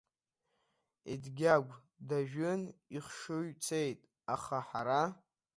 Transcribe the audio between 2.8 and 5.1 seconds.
ихшыҩ цеит, аха ҳара…